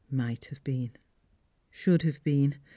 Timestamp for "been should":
0.63-2.01